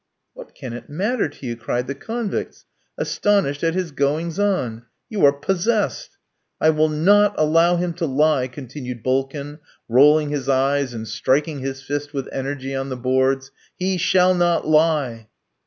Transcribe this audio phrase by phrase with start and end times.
[0.33, 2.65] "What can it matter to you?" cried the convicts,
[2.97, 4.85] astonished at his goings on.
[5.09, 6.17] "You are possessed."
[6.59, 11.83] "I will not allow him to lie," continued Bulkin, rolling his eyes, and striking his
[11.83, 13.51] fist with energy on the boards.
[13.77, 15.27] "He shall not lie."